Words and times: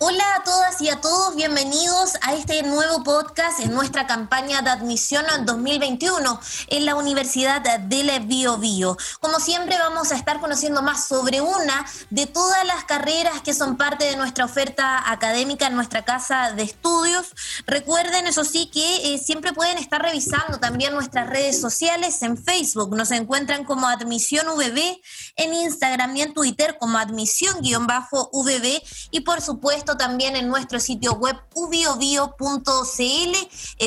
Hola 0.00 0.36
a 0.36 0.44
todas 0.44 0.80
y 0.80 0.88
a 0.90 1.00
todos, 1.00 1.34
bienvenidos 1.34 2.12
a 2.22 2.32
este 2.34 2.62
nuevo 2.62 3.02
podcast 3.02 3.58
en 3.58 3.74
nuestra 3.74 4.06
campaña 4.06 4.62
de 4.62 4.70
admisión 4.70 5.24
2021 5.44 6.40
en 6.68 6.86
la 6.86 6.94
Universidad 6.94 7.80
del 7.80 8.08
Bio 8.20 8.58
Bio. 8.58 8.96
Como 9.18 9.40
siempre 9.40 9.76
vamos 9.76 10.12
a 10.12 10.14
estar 10.14 10.40
conociendo 10.40 10.82
más 10.82 11.08
sobre 11.08 11.40
una 11.40 11.84
de 12.10 12.26
todas 12.26 12.64
las 12.64 12.84
carreras 12.84 13.40
que 13.42 13.52
son 13.52 13.76
parte 13.76 14.04
de 14.04 14.16
nuestra 14.16 14.44
oferta 14.44 15.10
académica 15.10 15.66
en 15.66 15.74
nuestra 15.74 16.04
casa 16.04 16.52
de 16.52 16.62
estudios. 16.62 17.34
Recuerden, 17.66 18.28
eso 18.28 18.44
sí, 18.44 18.70
que 18.72 19.14
eh, 19.14 19.18
siempre 19.18 19.52
pueden 19.52 19.78
estar 19.78 20.00
revisando 20.00 20.60
también 20.60 20.94
nuestras 20.94 21.28
redes 21.28 21.60
sociales 21.60 22.22
en 22.22 22.38
Facebook. 22.38 22.94
Nos 22.94 23.10
encuentran 23.10 23.64
como 23.64 23.88
Admisión 23.88 24.46
VB, 24.46 25.00
en 25.34 25.54
Instagram 25.54 26.16
y 26.16 26.22
en 26.22 26.34
Twitter 26.34 26.76
como 26.78 26.98
Admisión-VB 26.98 28.80
y 29.10 29.20
por 29.20 29.40
supuesto 29.40 29.87
también 29.96 30.36
en 30.36 30.48
nuestro 30.48 30.80
sitio 30.80 31.12
web 31.14 31.36
ubiobio.cl 31.54 33.36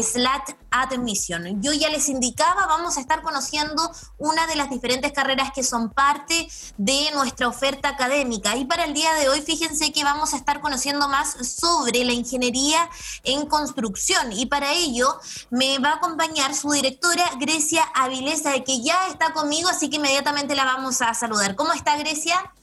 slash 0.04 0.56
admission. 0.72 1.62
Yo 1.62 1.74
ya 1.74 1.90
les 1.90 2.10
indicaba, 2.10 2.66
vamos 2.66 2.98
a 2.98 3.02
estar 3.02 3.22
conociendo 3.22 3.92
una 4.18 4.48
de 4.48 4.56
las 4.56 4.70
diferentes 4.70 5.12
carreras 5.12 5.52
que 5.54 5.64
son 5.64 5.90
parte 5.90 6.48
de 6.78 7.12
nuestra 7.14 7.48
oferta 7.48 7.90
académica. 7.90 8.56
Y 8.56 8.66
para 8.66 8.86
el 8.86 8.94
día 8.94 9.14
de 9.16 9.30
hoy, 9.30 9.42
fíjense 9.42 9.92
que 9.92 10.04
vamos 10.04 10.34
a 10.34 10.38
estar 10.38 10.62
conociendo 10.62 11.08
más 11.08 11.36
sobre 11.46 12.04
la 12.06 12.14
ingeniería 12.14 12.90
en 13.24 13.46
construcción. 13.46 14.32
Y 14.32 14.46
para 14.46 14.72
ello 14.74 15.20
me 15.50 15.78
va 15.80 15.90
a 15.90 15.96
acompañar 15.96 16.56
su 16.56 16.72
directora, 16.72 17.30
Grecia 17.40 17.84
Avilesa, 17.94 18.54
que 18.66 18.82
ya 18.82 19.08
está 19.08 19.34
conmigo, 19.34 19.70
así 19.70 19.90
que 19.90 19.98
inmediatamente 19.98 20.56
la 20.56 20.66
vamos 20.66 21.02
a 21.02 21.14
saludar. 21.14 21.56
¿Cómo 21.56 21.74
está 21.74 21.98
Grecia? 21.98 22.54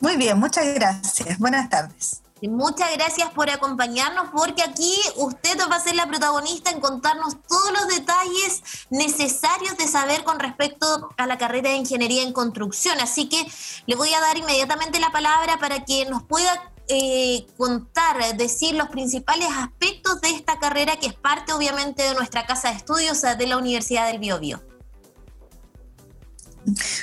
Muy 0.00 0.16
bien, 0.16 0.38
muchas 0.38 0.66
gracias. 0.74 1.38
Buenas 1.38 1.68
tardes. 1.68 2.22
Muchas 2.42 2.92
gracias 2.94 3.30
por 3.30 3.50
acompañarnos 3.50 4.28
porque 4.32 4.62
aquí 4.62 4.94
usted 5.16 5.58
va 5.70 5.76
a 5.76 5.80
ser 5.80 5.96
la 5.96 6.06
protagonista 6.06 6.70
en 6.70 6.80
contarnos 6.80 7.36
todos 7.48 7.72
los 7.72 7.88
detalles 7.88 8.62
necesarios 8.90 9.76
de 9.76 9.88
saber 9.88 10.22
con 10.22 10.38
respecto 10.38 11.08
a 11.16 11.26
la 11.26 11.36
carrera 11.36 11.70
de 11.70 11.76
ingeniería 11.76 12.22
en 12.22 12.32
construcción. 12.32 13.00
Así 13.00 13.28
que 13.28 13.44
le 13.86 13.96
voy 13.96 14.14
a 14.14 14.20
dar 14.20 14.36
inmediatamente 14.36 15.00
la 15.00 15.10
palabra 15.10 15.58
para 15.58 15.84
que 15.84 16.06
nos 16.06 16.22
pueda 16.22 16.72
eh, 16.86 17.44
contar, 17.56 18.36
decir 18.36 18.74
los 18.74 18.88
principales 18.88 19.48
aspectos 19.50 20.20
de 20.20 20.30
esta 20.30 20.60
carrera 20.60 20.96
que 20.96 21.08
es 21.08 21.14
parte 21.14 21.52
obviamente 21.52 22.02
de 22.04 22.14
nuestra 22.14 22.46
casa 22.46 22.70
de 22.70 22.76
estudios 22.76 23.20
de 23.20 23.46
la 23.46 23.56
Universidad 23.56 24.06
del 24.06 24.20
Biobío. 24.20 24.62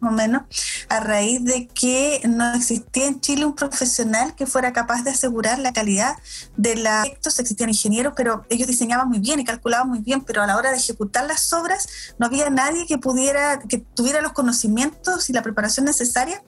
o 0.00 0.10
menos, 0.10 0.42
a 0.88 1.00
raíz 1.00 1.44
de 1.44 1.66
que 1.66 2.20
no 2.28 2.54
existía 2.54 3.06
en 3.06 3.20
Chile 3.20 3.44
un 3.44 3.54
profesional 3.54 4.34
que 4.34 4.46
fuera 4.46 4.72
capaz 4.72 5.02
de 5.02 5.10
asegurar 5.10 5.58
la 5.58 5.72
calidad 5.72 6.16
de 6.56 6.74
proyectos. 6.74 7.38
Existían 7.38 7.70
ingenieros, 7.70 8.12
pero 8.16 8.44
ellos 8.50 8.68
diseñaban 8.68 9.08
muy 9.08 9.18
bien 9.18 9.40
y 9.40 9.44
calculaban 9.44 9.88
muy 9.88 10.00
bien, 10.00 10.22
pero 10.22 10.42
a 10.42 10.46
la 10.46 10.56
hora 10.56 10.70
de 10.70 10.76
ejecutar 10.76 11.26
las 11.26 11.52
obras 11.52 12.14
no 12.18 12.26
había 12.26 12.50
nadie 12.50 12.86
que 12.86 12.98
pudiera, 12.98 13.60
que 13.60 13.78
tuviera 13.78 14.20
los 14.20 14.32
conocimientos 14.32 15.30
y 15.30 15.32
la 15.32 15.42
preparación 15.42 15.86
necesaria 15.86 16.42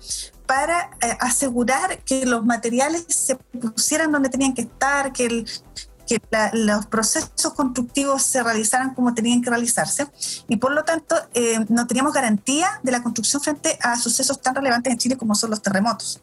para 0.46 0.90
eh, 1.00 1.16
asegurar 1.20 1.98
que 2.04 2.26
los 2.26 2.44
materiales 2.44 3.06
se 3.08 3.36
pusieran 3.36 4.12
donde 4.12 4.28
tenían 4.28 4.54
que 4.54 4.62
estar, 4.62 5.12
que 5.12 5.26
el, 5.26 5.46
que 6.06 6.20
los 6.52 6.86
procesos 6.86 7.52
constructivos 7.54 8.22
se 8.22 8.42
realizaran 8.42 8.94
como 8.94 9.14
tenían 9.14 9.42
que 9.42 9.50
realizarse 9.50 10.06
y 10.48 10.56
por 10.56 10.72
lo 10.72 10.84
tanto 10.84 11.16
eh, 11.34 11.64
no 11.68 11.86
teníamos 11.86 12.12
garantía 12.12 12.80
de 12.82 12.92
la 12.92 13.02
construcción 13.02 13.42
frente 13.42 13.78
a 13.82 13.96
sucesos 13.96 14.40
tan 14.40 14.54
relevantes 14.54 14.92
en 14.92 14.98
Chile 14.98 15.16
como 15.16 15.34
son 15.34 15.50
los 15.50 15.62
terremotos. 15.62 16.20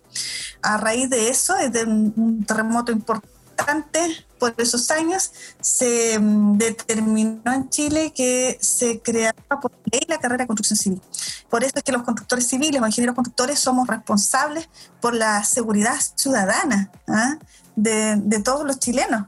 A 0.62 0.78
raíz 0.78 1.10
de 1.10 1.30
eso, 1.30 1.56
de 1.56 1.84
un 1.84 2.46
terremoto 2.46 2.92
importante 2.92 4.26
por 4.40 4.56
esos 4.58 4.90
años, 4.92 5.32
se 5.62 6.18
mm, 6.20 6.58
determinó 6.58 7.54
en 7.54 7.70
Chile 7.70 8.12
que 8.16 8.58
se 8.62 9.02
creaba 9.02 9.60
por 9.62 9.72
ley 9.92 10.02
la 10.08 10.18
carrera 10.18 10.44
de 10.44 10.48
construcción 10.48 10.78
civil. 10.78 11.02
Por 11.50 11.64
eso 11.64 11.74
es 11.76 11.84
que 11.84 11.92
los 11.92 12.04
constructores 12.04 12.48
civiles 12.48 12.82
o 12.82 12.86
ingenieros 12.86 13.16
constructores 13.16 13.60
somos 13.60 13.88
responsables 13.88 14.70
por 15.00 15.16
la 15.16 15.44
seguridad 15.44 15.96
ciudadana 16.16 16.92
¿ah? 17.08 17.38
de, 17.76 18.16
de 18.18 18.40
todos 18.40 18.66
los 18.66 18.80
chilenos 18.80 19.26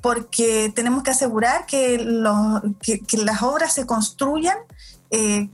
porque 0.00 0.72
tenemos 0.74 1.02
que 1.02 1.10
asegurar 1.10 1.66
que, 1.66 1.98
las 1.98 3.42
obras 3.42 3.72
se 3.72 3.86
construyan 3.86 4.56
eh, 5.10 5.48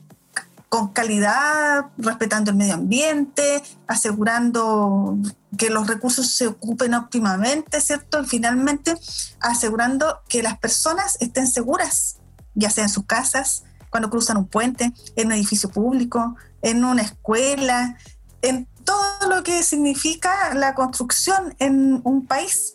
con 0.69 0.88
calidad, 0.88 1.87
respetando 1.98 2.50
el 2.50 2.56
medio 2.56 2.75
ambiente, 2.75 3.62
asegurando 3.87 5.19
que 5.59 5.69
los 5.69 5.87
recursos 5.87 6.34
se 6.34 6.47
ocupen 6.47 6.94
óptimamente, 6.94 7.81
¿cierto? 7.81 8.22
Y 8.22 8.26
finalmente 8.26 8.94
asegurando 9.41 10.20
que 10.28 10.43
las 10.43 10.59
personas 10.59 11.19
estén 11.20 11.47
seguras, 11.47 12.16
ya 12.54 12.70
sea 12.70 12.84
en 12.84 12.91
sus 12.91 13.04
casas, 13.04 13.64
cuando 13.91 14.09
cruzan 14.09 14.38
un 14.38 14.47
puente, 14.47 14.94
en 15.16 15.26
un 15.26 15.32
edificio 15.32 15.69
público, 15.69 16.37
en 16.62 16.84
una 16.84 17.03
escuela, 17.03 17.99
en 18.41 18.66
todo 18.84 19.28
lo 19.28 19.43
que 19.43 19.62
significa 19.62 20.54
la 20.54 20.75
construcción 20.75 21.54
en 21.59 22.00
un 22.04 22.26
país. 22.26 22.75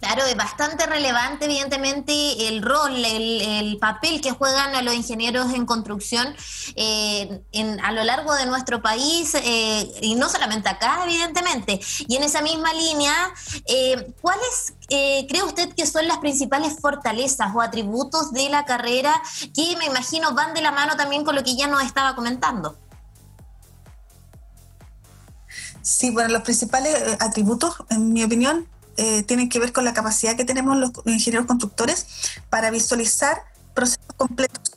Claro, 0.00 0.26
es 0.26 0.36
bastante 0.36 0.84
relevante, 0.86 1.46
evidentemente, 1.46 2.48
el 2.48 2.60
rol, 2.60 3.02
el, 3.02 3.78
papel 3.80 4.20
que 4.20 4.30
juegan 4.30 4.84
los 4.84 4.94
ingenieros 4.94 5.52
en 5.52 5.64
construcción 5.64 6.34
eh, 6.76 7.42
a 7.82 7.92
lo 7.92 8.04
largo 8.04 8.34
de 8.34 8.46
nuestro 8.46 8.82
país, 8.82 9.34
eh, 9.34 9.90
y 10.02 10.14
no 10.14 10.28
solamente 10.28 10.68
acá, 10.68 11.00
evidentemente. 11.04 11.80
Y 12.08 12.16
en 12.16 12.24
esa 12.24 12.42
misma 12.42 12.72
línea, 12.74 13.14
eh, 13.66 14.14
¿cuáles 14.20 14.74
cree 14.88 15.42
usted 15.42 15.72
que 15.74 15.86
son 15.86 16.06
las 16.06 16.18
principales 16.18 16.78
fortalezas 16.80 17.54
o 17.54 17.60
atributos 17.60 18.32
de 18.32 18.50
la 18.50 18.64
carrera 18.64 19.22
que 19.54 19.76
me 19.76 19.86
imagino 19.86 20.34
van 20.34 20.54
de 20.54 20.60
la 20.60 20.72
mano 20.72 20.96
también 20.96 21.24
con 21.24 21.34
lo 21.34 21.42
que 21.42 21.56
ya 21.56 21.66
nos 21.68 21.82
estaba 21.82 22.14
comentando? 22.14 22.76
Sí, 25.82 26.10
bueno, 26.10 26.30
los 26.30 26.42
principales 26.42 27.16
atributos, 27.20 27.76
en 27.90 28.12
mi 28.12 28.24
opinión, 28.24 28.68
eh, 28.96 29.22
tienen 29.22 29.48
que 29.48 29.58
ver 29.58 29.72
con 29.72 29.84
la 29.84 29.94
capacidad 29.94 30.36
que 30.36 30.44
tenemos 30.44 30.76
los 30.76 30.90
ingenieros 31.04 31.46
constructores 31.46 32.06
para 32.50 32.70
visualizar 32.70 33.42
procesos 33.74 34.14
completos 34.16 34.76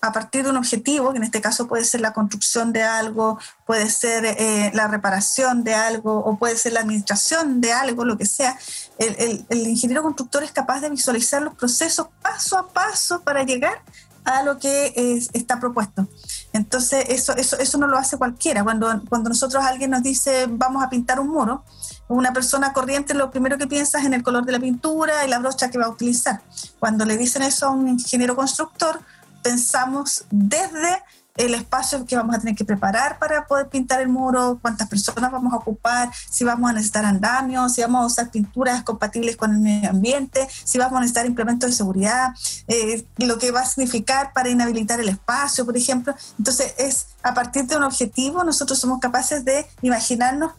a 0.00 0.12
partir 0.12 0.44
de 0.44 0.50
un 0.50 0.56
objetivo, 0.56 1.12
que 1.12 1.18
en 1.18 1.24
este 1.24 1.40
caso 1.40 1.66
puede 1.66 1.84
ser 1.84 2.02
la 2.02 2.12
construcción 2.12 2.72
de 2.72 2.82
algo, 2.82 3.38
puede 3.64 3.88
ser 3.88 4.24
eh, 4.26 4.70
la 4.74 4.86
reparación 4.86 5.64
de 5.64 5.74
algo 5.74 6.18
o 6.18 6.38
puede 6.38 6.56
ser 6.56 6.74
la 6.74 6.80
administración 6.80 7.60
de 7.60 7.72
algo, 7.72 8.04
lo 8.04 8.18
que 8.18 8.26
sea. 8.26 8.58
El, 8.98 9.46
ingeniero 9.50 10.02
constructor 10.02 10.42
es 10.42 10.52
capaz 10.52 10.80
de 10.80 10.90
visualizar 10.90 11.40
los 11.42 11.54
procesos 11.54 12.08
paso 12.20 12.58
a 12.58 12.68
paso 12.68 13.22
para 13.22 13.44
llegar 13.44 13.82
a 14.24 14.42
lo 14.42 14.58
que 14.58 14.92
está 15.32 15.58
propuesto. 15.58 16.06
Entonces, 16.52 17.04
eso, 17.08 17.34
eso, 17.36 17.56
eso 17.58 17.78
no 17.78 17.86
lo 17.86 17.96
hace 17.96 18.18
cualquiera. 18.18 18.64
Cuando, 18.64 19.02
cuando 19.08 19.30
nosotros 19.30 19.64
alguien 19.64 19.90
nos 19.90 20.02
dice 20.02 20.46
vamos 20.48 20.82
a 20.82 20.90
pintar 20.90 21.20
un 21.20 21.28
muro, 21.28 21.64
una 22.08 22.32
persona 22.32 22.72
corriente 22.72 23.14
lo 23.14 23.30
primero 23.30 23.58
que 23.58 23.66
piensa 23.66 23.98
es 23.98 24.04
en 24.04 24.14
el 24.14 24.22
color 24.22 24.44
de 24.44 24.52
la 24.52 24.60
pintura 24.60 25.24
y 25.24 25.28
la 25.28 25.38
brocha 25.38 25.70
que 25.70 25.78
va 25.78 25.86
a 25.86 25.90
utilizar. 25.90 26.40
Cuando 26.78 27.04
le 27.04 27.16
dicen 27.16 27.42
eso 27.42 27.66
a 27.66 27.70
un 27.70 27.88
ingeniero 27.88 28.36
constructor, 28.36 29.00
pensamos 29.42 30.24
desde 30.30 31.02
el 31.36 31.54
espacio 31.54 32.04
que 32.06 32.16
vamos 32.16 32.34
a 32.34 32.38
tener 32.38 32.54
que 32.54 32.64
preparar 32.64 33.18
para 33.18 33.46
poder 33.46 33.68
pintar 33.68 34.00
el 34.00 34.08
muro, 34.08 34.58
cuántas 34.62 34.88
personas 34.88 35.30
vamos 35.30 35.52
a 35.52 35.56
ocupar, 35.56 36.10
si 36.30 36.44
vamos 36.44 36.70
a 36.70 36.72
necesitar 36.72 37.04
andamios, 37.04 37.74
si 37.74 37.82
vamos 37.82 38.02
a 38.02 38.06
usar 38.06 38.30
pinturas 38.30 38.82
compatibles 38.82 39.36
con 39.36 39.52
el 39.52 39.60
medio 39.60 39.90
ambiente, 39.90 40.46
si 40.64 40.78
vamos 40.78 40.96
a 40.96 41.00
necesitar 41.00 41.26
implementos 41.26 41.70
de 41.70 41.76
seguridad, 41.76 42.30
eh, 42.68 43.06
lo 43.18 43.38
que 43.38 43.50
va 43.50 43.60
a 43.60 43.66
significar 43.66 44.32
para 44.32 44.48
inhabilitar 44.48 45.00
el 45.00 45.08
espacio, 45.08 45.66
por 45.66 45.76
ejemplo. 45.76 46.14
Entonces, 46.38 46.74
es 46.78 47.08
a 47.22 47.34
partir 47.34 47.66
de 47.66 47.76
un 47.76 47.82
objetivo, 47.82 48.42
nosotros 48.44 48.78
somos 48.78 49.00
capaces 49.00 49.44
de 49.44 49.66
imaginarnos 49.82 50.52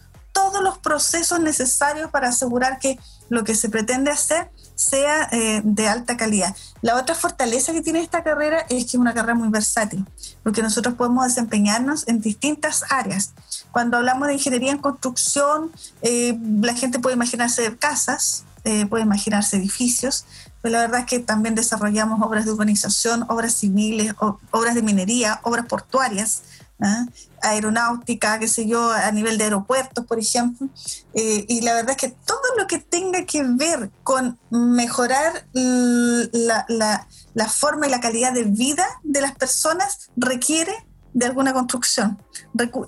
todos 0.48 0.62
los 0.62 0.78
procesos 0.78 1.40
necesarios 1.40 2.10
para 2.10 2.28
asegurar 2.28 2.78
que 2.78 2.98
lo 3.28 3.44
que 3.44 3.54
se 3.54 3.68
pretende 3.68 4.10
hacer 4.10 4.50
sea 4.74 5.28
eh, 5.32 5.60
de 5.62 5.88
alta 5.88 6.16
calidad. 6.16 6.56
La 6.80 6.96
otra 6.96 7.14
fortaleza 7.14 7.72
que 7.72 7.82
tiene 7.82 8.00
esta 8.00 8.22
carrera 8.22 8.60
es 8.70 8.84
que 8.84 8.90
es 8.90 8.94
una 8.94 9.12
carrera 9.12 9.34
muy 9.34 9.48
versátil, 9.48 10.06
porque 10.42 10.62
nosotros 10.62 10.94
podemos 10.94 11.26
desempeñarnos 11.26 12.08
en 12.08 12.20
distintas 12.20 12.84
áreas. 12.88 13.32
Cuando 13.72 13.98
hablamos 13.98 14.28
de 14.28 14.34
ingeniería 14.34 14.72
en 14.72 14.78
construcción, 14.78 15.70
eh, 16.02 16.38
la 16.62 16.74
gente 16.74 16.98
puede 16.98 17.16
imaginarse 17.16 17.76
casas, 17.76 18.44
eh, 18.64 18.86
puede 18.86 19.02
imaginarse 19.02 19.56
edificios, 19.56 20.24
pero 20.62 20.72
la 20.72 20.80
verdad 20.80 21.00
es 21.00 21.06
que 21.06 21.18
también 21.18 21.54
desarrollamos 21.54 22.20
obras 22.22 22.44
de 22.44 22.52
urbanización, 22.52 23.24
obras 23.28 23.54
civiles, 23.54 24.14
obras 24.50 24.74
de 24.74 24.82
minería, 24.82 25.40
obras 25.42 25.66
portuarias, 25.66 26.42
¿ah? 26.80 27.06
aeronáutica, 27.42 28.38
qué 28.38 28.48
sé 28.48 28.66
yo, 28.66 28.90
a 28.90 29.10
nivel 29.10 29.38
de 29.38 29.44
aeropuertos, 29.44 30.04
por 30.06 30.18
ejemplo. 30.18 30.68
Eh, 31.14 31.44
y 31.48 31.60
la 31.62 31.74
verdad 31.74 31.92
es 31.92 31.96
que 31.96 32.08
todo 32.08 32.40
lo 32.56 32.66
que 32.66 32.78
tenga 32.78 33.24
que 33.24 33.42
ver 33.44 33.90
con 34.02 34.38
mejorar 34.50 35.46
la, 35.52 37.06
forma 37.48 37.86
y 37.86 37.90
la 37.90 38.00
calidad 38.00 38.32
de 38.32 38.44
vida 38.44 38.86
de 39.02 39.20
las 39.20 39.34
personas 39.34 40.10
requiere 40.16 40.72
de 41.14 41.26
alguna 41.26 41.52
construcción, 41.52 42.22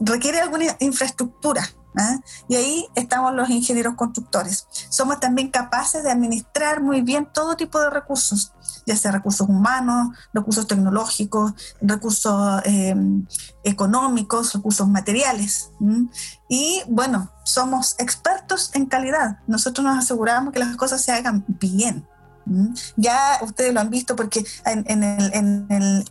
requiere 0.00 0.40
alguna 0.40 0.76
infraestructura. 0.80 1.68
¿ah? 1.96 2.18
Y 2.48 2.56
ahí 2.56 2.86
estamos 2.94 3.34
los 3.34 3.48
ingenieros 3.50 3.94
constructores. 3.94 4.66
Somos 4.88 5.18
también 5.20 5.50
capaces 5.50 6.02
de 6.02 6.10
administrar 6.10 6.80
muy 6.80 7.02
bien 7.02 7.28
todo 7.32 7.56
tipo 7.56 7.80
de 7.80 7.90
recursos, 7.90 8.52
ya 8.94 9.12
recursos 9.12 9.48
humanos, 9.48 10.16
recursos 10.32 10.66
tecnológicos, 10.66 11.52
recursos 11.80 12.62
eh, 12.64 12.94
económicos, 13.64 14.52
recursos 14.54 14.88
materiales. 14.88 15.72
Y 16.48 16.82
bueno, 16.88 17.30
somos 17.44 17.96
expertos 17.98 18.70
en 18.74 18.86
calidad. 18.86 19.38
Nosotros 19.46 19.84
nos 19.84 19.98
aseguramos 19.98 20.52
que 20.52 20.60
las 20.60 20.76
cosas 20.76 21.02
se 21.02 21.12
hagan 21.12 21.44
bien. 21.46 22.06
Ya 22.96 23.38
ustedes 23.42 23.72
lo 23.72 23.80
han 23.80 23.90
visto 23.90 24.16
porque 24.16 24.44
en, 24.64 25.02
el, 25.04 26.04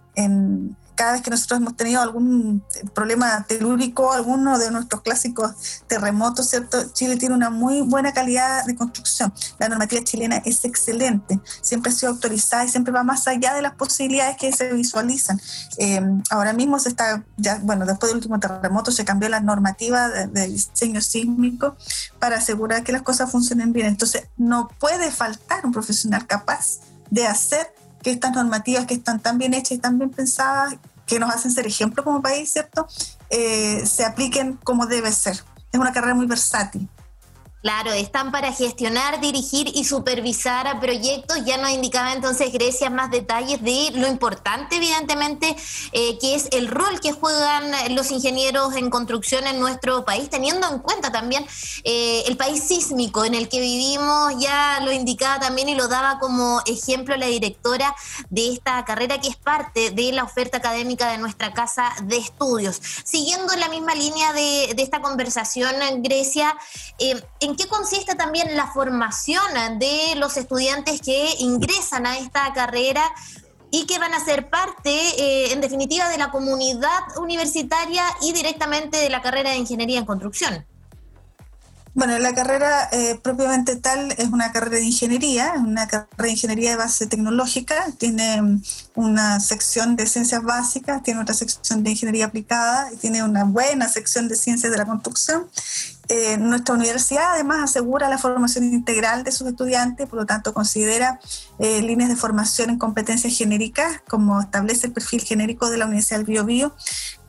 cada 1.00 1.14
vez 1.14 1.22
que 1.22 1.30
nosotros 1.30 1.62
hemos 1.62 1.78
tenido 1.78 2.02
algún 2.02 2.62
problema 2.94 3.46
telúrico, 3.48 4.12
alguno 4.12 4.60
de 4.60 4.70
nuestros 4.70 5.02
clásicos 5.02 5.82
terremotos, 5.88 6.50
¿cierto? 6.50 6.92
Chile 6.92 7.16
tiene 7.16 7.36
una 7.36 7.50
muy 7.50 7.80
buena 7.80 8.12
calidad 8.12 8.66
de 8.66 8.76
construcción. 8.76 9.34
La 9.60 9.70
normativa 9.70 10.04
chilena 10.04 10.42
es 10.44 10.66
excelente, 10.66 11.40
siempre 11.62 11.94
ha 11.94 11.96
sido 11.96 12.12
autorizada 12.12 12.66
y 12.66 12.68
siempre 12.68 12.92
va 12.92 13.04
más 13.04 13.30
allá 13.30 13.54
de 13.54 13.62
las 13.62 13.76
posibilidades 13.76 14.36
que 14.36 14.52
se 14.52 14.74
visualizan. 14.74 15.40
Eh, 15.78 16.02
ahora 16.32 16.52
mismo 16.52 16.78
se 16.80 16.90
está, 16.90 17.24
ya, 17.38 17.62
bueno, 17.64 17.86
después 17.86 18.10
del 18.10 18.18
último 18.18 18.38
terremoto 18.38 18.92
se 18.92 19.06
cambió 19.06 19.30
la 19.30 19.40
normativa 19.40 20.10
de 20.10 20.48
diseño 20.48 21.00
sísmico 21.00 21.78
para 22.20 22.40
asegurar 22.40 22.84
que 22.84 22.92
las 22.92 23.04
cosas 23.04 23.32
funcionen 23.32 23.72
bien. 23.72 23.88
Entonces, 23.88 24.28
no 24.36 24.68
puede 24.78 25.12
faltar 25.12 25.66
un 25.66 25.72
profesional 25.72 26.28
capaz 26.28 26.80
de 27.10 27.26
hacer 27.26 27.74
que 28.02 28.12
estas 28.12 28.34
normativas 28.34 28.86
que 28.86 28.94
están 28.94 29.20
tan 29.20 29.38
bien 29.38 29.54
hechas 29.54 29.72
y 29.72 29.78
tan 29.78 29.98
bien 29.98 30.10
pensadas, 30.10 30.76
que 31.10 31.20
nos 31.20 31.34
hacen 31.34 31.52
ser 31.52 31.66
ejemplo 31.66 32.04
como 32.04 32.22
país, 32.22 32.54
¿cierto?, 32.54 32.88
eh, 33.32 33.84
se 33.86 34.06
apliquen 34.06 34.58
como 34.64 34.86
debe 34.86 35.12
ser. 35.12 35.44
Es 35.72 35.80
una 35.80 35.92
carrera 35.92 36.14
muy 36.14 36.28
versátil. 36.28 36.88
Claro, 37.62 37.92
están 37.92 38.32
para 38.32 38.54
gestionar, 38.54 39.20
dirigir 39.20 39.70
y 39.76 39.84
supervisar 39.84 40.66
a 40.66 40.80
proyectos. 40.80 41.44
Ya 41.44 41.58
nos 41.58 41.72
indicaba 41.72 42.14
entonces 42.14 42.54
Grecia 42.54 42.90
más 42.90 43.12
detalles 43.12 43.62
de 43.62 43.92
lo 43.96 44.08
importante, 44.08 44.78
evidentemente, 44.78 45.58
eh, 45.92 46.18
que 46.20 46.36
es 46.36 46.48
el 46.52 46.70
rol 46.70 47.02
que 47.02 47.12
juegan 47.12 47.70
los 47.96 48.12
ingenieros 48.12 48.78
en 48.78 48.90
construcción 48.90 49.46
en 49.46 49.60
nuestro 49.60 50.06
país, 50.06 50.30
teniendo 50.30 50.70
en 50.70 50.80
cuenta 50.80 51.12
también 51.12 51.46
eh, 51.84 52.24
el 52.28 52.38
país 52.38 52.64
sísmico 52.64 53.26
en 53.26 53.36
el 53.36 53.50
que 53.50 53.60
vivimos. 53.60 54.36
Ya 54.40 54.80
lo 54.82 54.94
indicaba 54.94 55.42
también 55.42 55.68
y 55.68 55.76
lo 55.76 55.90
daba 55.90 56.18
como 56.20 56.62
ejemplo 56.66 57.18
la 57.18 57.26
directora 57.26 57.94
de 58.30 58.54
esta 58.54 58.86
carrera, 58.86 59.20
que 59.20 59.28
es 59.28 59.36
parte 59.36 59.92
de 59.92 60.14
la 60.14 60.24
oferta 60.24 60.60
académica 60.60 61.12
de 61.12 61.18
nuestra 61.18 61.54
casa 61.54 61.94
de 62.04 62.20
estudios. 62.20 62.80
Siguiendo 63.04 63.54
la 63.58 63.68
misma 63.68 63.96
línea 63.96 64.32
de, 64.32 64.76
esta 64.78 65.02
conversación, 65.02 65.76
Grecia, 66.02 66.56
eh, 67.00 67.22
¿En 67.49 67.49
qué 67.56 67.68
consiste 67.68 68.16
también 68.16 68.56
la 68.56 68.68
formación 68.68 69.44
de 69.78 70.16
los 70.16 70.38
estudiantes 70.38 71.02
que 71.02 71.36
ingresan 71.40 72.06
a 72.06 72.18
esta 72.18 72.52
carrera 72.54 73.04
y 73.72 73.86
que 73.86 74.00
van 74.00 74.14
a 74.14 74.24
ser 74.24 74.50
parte, 74.50 74.90
eh, 74.90 75.52
en 75.54 75.62
definitiva, 75.62 76.10
de 76.10 76.18
la 76.18 76.32
comunidad 76.32 77.18
universitaria 77.18 78.04
y 78.22 78.34
directamente 78.34 78.98
de 78.98 79.10
la 79.10 79.22
carrera 79.22 79.52
de 79.52 79.58
Ingeniería 79.58 80.00
en 80.00 80.06
Construcción? 80.06 80.66
Bueno, 81.96 82.18
la 82.20 82.34
carrera 82.34 82.88
eh, 82.92 83.20
propiamente 83.22 83.76
tal 83.76 84.14
es 84.18 84.30
una 84.30 84.52
carrera 84.52 84.78
de 84.78 84.84
ingeniería, 84.84 85.54
una 85.58 85.88
carrera 85.88 86.08
de 86.18 86.32
ingeniería 86.32 86.72
de 86.72 86.78
base 86.78 87.08
tecnológica, 87.08 87.88
tiene 87.98 88.42
mm, 88.42 88.62
una 88.96 89.40
sección 89.40 89.96
de 89.96 90.06
ciencias 90.06 90.44
básicas, 90.44 91.04
tiene 91.04 91.22
otra 91.22 91.36
sección 91.36 91.84
de 91.84 91.92
ingeniería 91.92 92.28
aplicada 92.28 92.92
y 92.94 92.96
tiene 92.98 93.24
una 93.24 93.44
buena 93.44 93.90
sección 93.90 94.28
de 94.28 94.36
ciencias 94.36 94.72
de 94.72 94.78
la 94.78 94.86
construcción 94.86 95.50
eh, 96.10 96.38
nuestra 96.38 96.74
universidad 96.74 97.34
además 97.34 97.64
asegura 97.64 98.10
la 98.10 98.18
formación 98.18 98.66
integral 98.66 99.24
de 99.24 99.32
sus 99.32 99.48
estudiantes, 99.48 100.08
por 100.08 100.20
lo 100.20 100.26
tanto 100.26 100.56
considera 100.56 101.20
eh, 101.60 101.84
líneas 101.84 102.10
de 102.10 102.16
formación 102.16 102.72
en 102.72 102.80
competencias 102.80 103.38
genéricas, 103.38 104.02
como 104.10 104.42
establece 104.42 104.88
el 104.88 104.94
perfil 104.94 105.22
genérico 105.22 105.70
de 105.70 105.78
la 105.78 105.86
Universidad 105.86 106.18
del 106.18 106.26
Bio, 106.26 106.46
Bio 106.46 106.76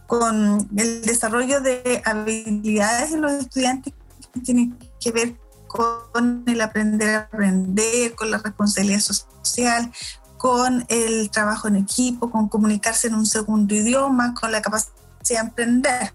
con 0.06 0.69
el 0.77 1.03
desarrollo 1.03 1.61
de 1.61 2.03
habilidades 2.05 3.12
de 3.12 3.19
los 3.19 3.32
estudiantes 3.32 3.93
que 4.32 4.41
tienen 4.41 4.77
que 4.99 5.12
ver 5.12 5.37
con 5.69 6.43
el 6.47 6.61
aprender 6.62 7.11
a 7.11 7.19
aprender, 7.21 8.15
con 8.17 8.31
la 8.31 8.38
responsabilidad 8.38 9.00
social, 9.00 9.93
con 10.37 10.85
el 10.88 11.31
trabajo 11.31 11.69
en 11.69 11.77
equipo, 11.77 12.31
con 12.31 12.49
comunicarse 12.49 13.09
en 13.09 13.15
un 13.15 13.27
segundo 13.27 13.75
idioma, 13.75 14.35
con 14.35 14.50
la 14.50 14.62
capacidad 14.62 14.91
de 15.29 15.37
emprender. 15.37 16.12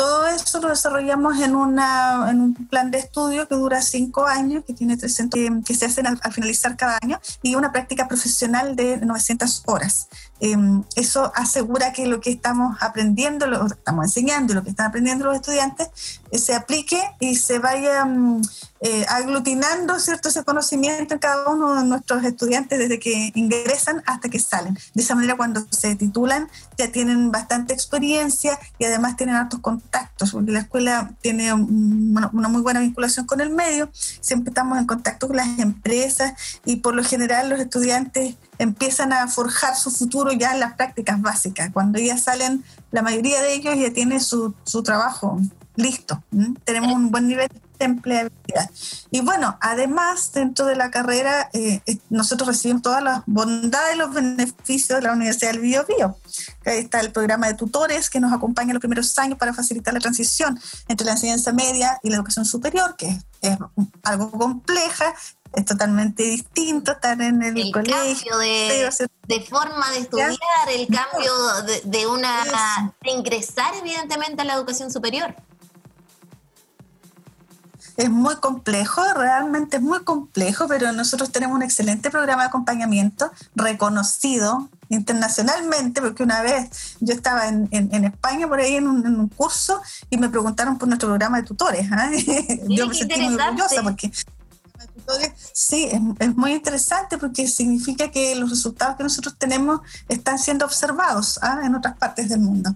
Todo 0.00 0.26
eso 0.28 0.60
lo 0.60 0.70
desarrollamos 0.70 1.38
en, 1.40 1.54
un 1.54 2.54
plan 2.70 2.90
de 2.90 2.96
estudio 2.96 3.46
que 3.46 3.54
dura 3.54 3.82
cinco 3.82 4.24
años, 4.24 4.64
que 4.66 4.72
tiene 4.72 4.96
300, 4.96 5.62
que 5.62 5.74
se 5.74 5.84
hacen 5.84 6.06
al, 6.06 6.18
finalizar 6.32 6.74
cada 6.74 6.98
año, 7.02 7.20
y 7.42 7.54
una 7.54 7.70
práctica 7.70 8.08
profesional 8.08 8.76
de 8.76 8.96
900 8.96 9.64
horas. 9.66 10.08
Em, 10.40 10.82
eso 10.96 11.30
asegura 11.34 11.92
que 11.92 12.06
lo 12.06 12.22
que 12.22 12.30
estamos 12.30 12.78
aprendiendo, 12.80 13.46
lo 13.46 13.66
estamos 13.66 14.06
enseñando 14.06 14.54
y 14.54 14.56
lo 14.56 14.62
que 14.64 14.70
están 14.70 14.86
aprendiendo 14.86 15.26
los 15.26 15.36
estudiantes 15.36 15.90
eh, 16.30 16.38
se 16.38 16.54
aplique 16.54 16.98
y 17.20 17.36
se 17.36 17.58
vaya 17.58 18.06
mm, 18.06 18.40
eh, 18.80 19.04
aglutinando 19.10 19.98
cierto 19.98 20.30
ese 20.30 20.42
conocimiento 20.42 21.12
en 21.12 21.20
cada 21.20 21.46
uno 21.50 21.74
de 21.74 21.84
nuestros 21.84 22.24
estudiantes 22.24 22.78
desde 22.78 22.98
que 22.98 23.30
ingresan 23.34 24.02
hasta 24.06 24.30
que 24.30 24.38
salen. 24.38 24.78
De 24.94 25.02
esa 25.02 25.14
manera 25.14 25.36
cuando 25.36 25.62
se 25.70 25.94
titulan 25.96 26.48
ya 26.78 26.90
tienen 26.90 27.30
bastante 27.30 27.74
experiencia 27.74 28.58
y 28.78 28.86
además 28.86 29.16
tienen 29.18 29.36
altos 29.36 29.60
contactos, 29.60 29.89
porque 30.32 30.52
la 30.52 30.60
escuela 30.60 31.12
tiene 31.20 31.52
una, 31.52 32.28
muy 32.30 32.62
buena 32.62 32.80
vinculación 32.80 33.26
con 33.26 33.40
el 33.40 33.50
medio, 33.50 33.90
siempre 33.92 34.50
estamos 34.50 34.78
en 34.78 34.86
contacto 34.86 35.26
con 35.28 35.36
las 35.36 35.58
empresas 35.58 36.34
y 36.64 36.76
por 36.76 36.94
lo 36.94 37.02
general 37.02 37.48
los 37.48 37.60
estudiantes 37.60 38.36
empiezan 38.58 39.12
a 39.12 39.28
forjar 39.28 39.76
su 39.76 39.90
futuro 39.90 40.32
ya 40.32 40.52
en 40.52 40.60
las 40.60 40.74
prácticas 40.74 41.20
básicas. 41.20 41.70
Cuando 41.72 41.98
ya 41.98 42.18
salen, 42.18 42.62
la 42.90 43.02
mayoría 43.02 43.40
de 43.40 43.54
ellos 43.54 43.76
ya 43.78 43.92
tiene 43.92 44.20
su, 44.20 44.54
su 44.64 44.82
trabajo 44.82 45.40
listo. 45.76 46.22
Tenemos 46.64 46.92
un 46.92 47.10
buen 47.10 47.26
nivel 47.26 47.48
de 47.48 47.60
empleabilidad. 47.84 48.70
Y 49.10 49.20
bueno, 49.20 49.58
además, 49.60 50.32
dentro 50.32 50.66
de 50.66 50.76
la 50.76 50.90
carrera, 50.90 51.50
eh, 51.52 51.80
eh, 51.86 51.98
nosotros 52.10 52.48
recibimos 52.48 52.82
todas 52.82 53.02
las 53.02 53.22
bondades 53.26 53.94
y 53.94 53.98
los 53.98 54.12
beneficios 54.12 55.00
de 55.00 55.06
la 55.06 55.12
Universidad 55.12 55.52
del 55.52 55.60
Bio 55.60 55.84
Bio. 55.86 56.16
Ahí 56.64 56.78
está 56.78 57.00
el 57.00 57.12
programa 57.12 57.46
de 57.48 57.54
tutores 57.54 58.10
que 58.10 58.20
nos 58.20 58.32
acompaña 58.32 58.72
los 58.72 58.80
primeros 58.80 59.18
años 59.18 59.38
para 59.38 59.54
facilitar 59.54 59.94
la 59.94 60.00
transición 60.00 60.60
entre 60.88 61.06
la 61.06 61.12
enseñanza 61.12 61.52
media 61.52 61.98
y 62.02 62.10
la 62.10 62.16
educación 62.16 62.44
superior, 62.44 62.96
que 62.96 63.18
es 63.40 63.58
algo 64.02 64.30
compleja, 64.30 65.14
es 65.52 65.64
totalmente 65.64 66.22
distinto 66.22 66.92
estar 66.92 67.20
en 67.20 67.42
el, 67.42 67.72
colegio. 67.72 68.38
de, 68.38 68.88
de, 69.26 69.40
forma 69.40 69.90
de 69.90 69.98
estudiar, 69.98 70.30
el 70.68 70.86
cambio 70.86 71.32
de, 71.84 72.06
una 72.06 72.94
de 73.02 73.10
ingresar 73.10 73.74
evidentemente 73.74 74.42
a 74.42 74.44
la 74.44 74.54
educación 74.54 74.92
superior. 74.92 75.34
Es 78.00 78.08
muy 78.08 78.36
complejo, 78.36 79.02
realmente 79.14 79.76
es 79.76 79.82
muy 79.82 80.02
complejo, 80.04 80.66
pero 80.66 80.90
nosotros 80.92 81.30
tenemos 81.30 81.54
un 81.54 81.62
excelente 81.62 82.10
programa 82.10 82.44
de 82.44 82.48
acompañamiento 82.48 83.30
reconocido 83.54 84.70
internacionalmente, 84.88 86.00
porque 86.00 86.22
una 86.22 86.40
vez 86.40 86.96
yo 87.00 87.12
estaba 87.12 87.48
en, 87.48 87.68
en, 87.70 88.04
España 88.06 88.48
por 88.48 88.58
ahí 88.58 88.76
en 88.76 88.88
un, 88.88 89.28
curso 89.28 89.82
y 90.08 90.16
me 90.16 90.30
preguntaron 90.30 90.78
por 90.78 90.88
nuestro 90.88 91.10
programa 91.10 91.42
de 91.42 91.42
tutores. 91.42 91.90
¿eh? 92.28 92.64
yo 92.68 92.86
me 92.86 92.94
sentí 92.94 93.20
muy 93.20 93.34
orgullosa 93.34 93.82
porque 93.82 94.10
Sí, 95.52 95.88
es, 95.90 96.36
muy 96.36 96.52
interesante 96.52 97.18
porque 97.18 97.46
significa 97.48 98.10
que 98.10 98.34
los 98.34 98.48
resultados 98.48 98.96
que 98.96 99.02
nosotros 99.02 99.34
tenemos 99.36 99.80
están 100.08 100.38
siendo 100.38 100.64
observados 100.64 101.38
¿ah? 101.42 101.60
en 101.64 101.74
otras 101.74 101.96
partes 101.98 102.28
del 102.28 102.40
mundo. 102.40 102.74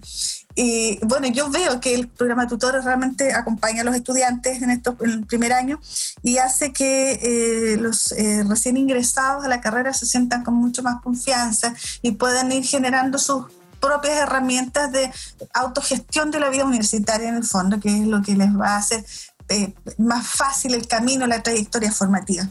Y 0.55 0.99
bueno, 1.05 1.27
yo 1.27 1.49
veo 1.49 1.81
que 1.81 1.93
el 1.93 2.07
programa 2.07 2.43
de 2.43 2.49
tutores 2.49 2.85
realmente 2.85 3.33
acompaña 3.33 3.81
a 3.81 3.83
los 3.83 3.95
estudiantes 3.95 4.61
en, 4.61 4.69
esto, 4.69 4.95
en 5.01 5.11
el 5.11 5.25
primer 5.25 5.51
año 5.51 5.79
y 6.23 6.37
hace 6.37 6.71
que 6.71 7.19
eh, 7.21 7.77
los 7.77 8.13
eh, 8.13 8.43
recién 8.47 8.77
ingresados 8.77 9.43
a 9.43 9.49
la 9.49 9.59
carrera 9.59 9.93
se 9.93 10.05
sientan 10.05 10.43
con 10.43 10.53
mucho 10.53 10.81
más 10.81 11.01
confianza 11.01 11.73
y 12.01 12.11
puedan 12.11 12.51
ir 12.53 12.63
generando 12.63 13.17
sus 13.17 13.47
propias 13.81 14.17
herramientas 14.17 14.91
de 14.91 15.11
autogestión 15.53 16.31
de 16.31 16.39
la 16.39 16.49
vida 16.49 16.65
universitaria 16.65 17.29
en 17.29 17.35
el 17.35 17.43
fondo, 17.43 17.79
que 17.79 17.89
es 17.89 18.07
lo 18.07 18.21
que 18.21 18.35
les 18.35 18.49
va 18.57 18.69
a 18.69 18.77
hacer 18.77 19.05
eh, 19.49 19.73
más 19.97 20.27
fácil 20.27 20.73
el 20.73 20.87
camino, 20.87 21.27
la 21.27 21.43
trayectoria 21.43 21.91
formativa. 21.91 22.49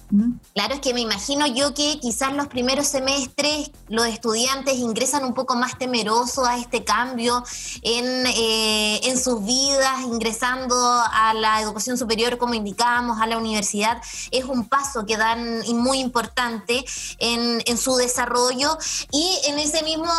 Claro, 0.55 0.75
es 0.75 0.81
que 0.81 0.95
me 0.95 1.01
imagino 1.01 1.47
yo 1.47 1.75
que 1.75 1.99
quizás 2.01 2.33
los 2.33 2.47
primeros 2.49 2.87
semestres 2.87 3.71
los 3.89 4.07
estudiantes 4.07 4.77
ingresan 4.77 5.25
un 5.25 5.35
poco 5.35 5.57
más 5.57 5.77
temerosos 5.79 6.47
a 6.47 6.57
este 6.57 6.85
cambio 6.85 7.43
en, 7.83 8.27
eh, 8.27 9.01
en 9.05 9.19
sus 9.19 9.45
vidas, 9.45 10.03
ingresando 10.03 10.77
a 10.77 11.35
la 11.35 11.61
educación 11.61 11.99
superior, 11.99 12.39
como 12.39 12.55
indicábamos, 12.55 13.21
a 13.21 13.27
la 13.27 13.39
universidad. 13.39 14.01
Es 14.31 14.45
un 14.45 14.69
paso 14.69 15.05
que 15.05 15.17
dan 15.17 15.63
muy 15.75 15.99
importante 15.99 16.85
en, 17.19 17.63
en 17.67 17.79
su 17.79 17.97
desarrollo 17.97 18.79
y 19.11 19.39
en 19.47 19.59
ese 19.59 19.83
mismo, 19.83 20.13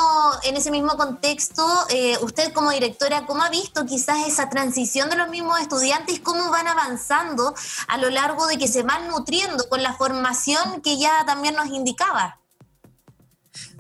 en 0.44 0.58
ese 0.58 0.72
mismo 0.72 0.98
contexto, 0.98 1.66
eh, 1.90 2.18
usted 2.22 2.52
como 2.54 2.72
directora, 2.72 3.26
¿cómo 3.26 3.44
ha 3.44 3.50
visto 3.50 3.86
quizás 3.86 4.28
esa 4.28 4.50
transición 4.50 5.10
de 5.10 5.16
los 5.16 5.30
mismos 5.30 5.60
estudiantes? 5.60 6.20
¿Cómo 6.20 6.50
van 6.52 6.65
avanzando 6.68 7.54
a 7.88 7.98
lo 7.98 8.10
largo 8.10 8.48
de 8.48 8.58
que 8.58 8.68
se 8.68 8.84
van 8.84 9.08
nutriendo 9.08 9.68
con 9.70 9.84
la 9.84 9.94
formación 9.94 10.82
que 10.82 10.98
ya 10.98 11.26
también 11.26 11.56
nos 11.56 11.68
indicaba? 11.68 12.40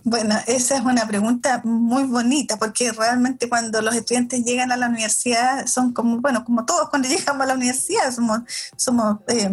Bueno, 0.07 0.35
esa 0.45 0.75
es 0.75 0.81
una 0.81 1.07
pregunta 1.07 1.61
muy 1.63 2.03
bonita 2.03 2.57
porque 2.57 2.91
realmente 2.91 3.49
cuando 3.49 3.81
los 3.81 3.95
estudiantes 3.95 4.45
llegan 4.45 4.71
a 4.71 4.77
la 4.77 4.87
universidad 4.87 5.65
son 5.65 5.93
como, 5.93 6.21
bueno, 6.21 6.45
como 6.45 6.63
todos 6.63 6.89
cuando 6.91 7.07
llegamos 7.09 7.41
a 7.41 7.47
la 7.47 7.55
universidad, 7.55 8.13
somos, 8.13 8.41
somos 8.77 9.17
eh, 9.27 9.49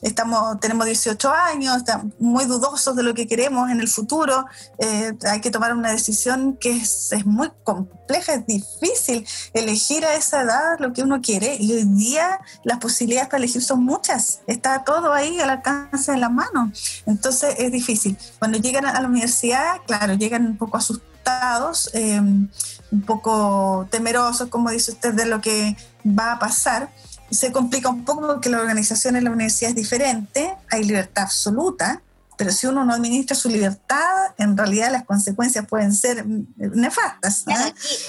estamos, 0.00 0.58
tenemos 0.58 0.86
18 0.86 1.32
años, 1.32 1.76
estamos 1.76 2.14
muy 2.18 2.46
dudosos 2.46 2.96
de 2.96 3.04
lo 3.04 3.14
que 3.14 3.28
queremos 3.28 3.70
en 3.70 3.80
el 3.80 3.86
futuro, 3.86 4.44
eh, 4.78 5.12
hay 5.30 5.40
que 5.40 5.52
tomar 5.52 5.72
una 5.72 5.92
decisión 5.92 6.56
que 6.56 6.72
es, 6.78 7.12
es, 7.12 7.24
muy 7.24 7.52
compleja, 7.62 8.34
es 8.34 8.44
difícil 8.44 9.24
elegir 9.54 10.04
a 10.04 10.14
esa 10.14 10.42
edad 10.42 10.80
lo 10.80 10.92
que 10.92 11.04
uno 11.04 11.20
quiere 11.20 11.56
y 11.60 11.74
hoy 11.74 11.84
día 11.84 12.40
las 12.64 12.78
posibilidades 12.78 13.28
para 13.28 13.38
elegir 13.38 13.62
son 13.62 13.84
muchas, 13.84 14.40
está 14.48 14.82
todo 14.82 15.12
ahí 15.12 15.38
al 15.38 15.50
alcance 15.50 16.10
de 16.10 16.18
la 16.18 16.28
mano, 16.28 16.72
entonces 17.06 17.54
es 17.58 17.70
difícil. 17.70 18.18
Cuando 18.40 18.58
llegan 18.58 18.84
a 18.84 19.00
la 19.00 19.06
universidad, 19.06 19.76
claro, 19.98 20.14
llegan 20.14 20.46
un 20.46 20.56
poco 20.56 20.78
asustados, 20.78 21.90
em, 21.92 22.48
un 22.90 23.02
poco 23.02 23.86
temerosos, 23.90 24.48
como 24.48 24.70
dice 24.70 24.92
usted, 24.92 25.12
de 25.12 25.26
lo 25.26 25.40
que 25.40 25.76
va 26.06 26.32
a 26.32 26.38
pasar. 26.38 26.90
Se 27.30 27.52
complica 27.52 27.88
un 27.90 28.04
poco 28.04 28.26
porque 28.26 28.48
la 28.48 28.58
organización 28.58 29.16
en 29.16 29.24
la 29.24 29.30
universidad 29.30 29.70
es 29.70 29.76
diferente, 29.76 30.54
hay 30.70 30.84
libertad 30.84 31.24
absoluta, 31.24 32.02
pero 32.38 32.50
si 32.52 32.66
uno 32.66 32.84
no 32.84 32.94
administra 32.94 33.36
su 33.36 33.50
libertad, 33.50 34.34
en 34.38 34.56
realidad 34.56 34.90
las 34.90 35.04
consecuencias 35.04 35.66
pueden 35.66 35.94
ser 35.94 36.24
nefastas. 36.56 37.44